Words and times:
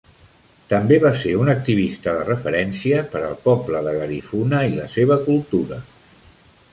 També 0.69 0.95
va 1.03 1.09
ser 1.17 1.33
un 1.41 1.51
activista 1.53 2.15
de 2.15 2.23
referència 2.29 3.03
per 3.11 3.21
al 3.27 3.37
poble 3.43 3.81
de 3.89 3.93
Garifuna 3.99 4.63
i 4.71 4.73
la 4.79 4.89
seva 4.95 5.19
cultura. 5.29 5.79